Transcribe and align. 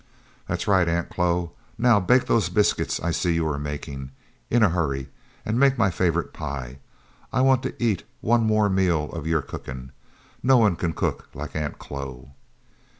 "That's 0.47 0.67
right, 0.67 0.87
Aunt 0.89 1.09
Chloe. 1.11 1.51
Now 1.77 1.99
bake 1.99 2.25
those 2.25 2.49
biscuits 2.49 2.99
I 2.99 3.11
see 3.11 3.35
you 3.35 3.47
are 3.47 3.59
making, 3.59 4.09
in 4.49 4.63
a 4.63 4.69
hurry. 4.69 5.09
And 5.45 5.59
make 5.59 5.77
my 5.77 5.91
favorite 5.91 6.33
pie. 6.33 6.79
I 7.31 7.41
want 7.41 7.61
to 7.61 7.75
eat 7.77 8.01
one 8.19 8.43
more 8.43 8.67
meal 8.67 9.11
of 9.11 9.27
your 9.27 9.43
cooking. 9.43 9.91
No 10.41 10.57
one 10.57 10.75
can 10.75 10.93
cook 10.93 11.29
like 11.35 11.55
Aunt 11.55 11.77
Chloe." 11.77 12.31